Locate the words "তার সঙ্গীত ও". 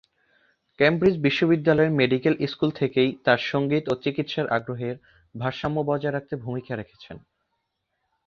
3.25-3.93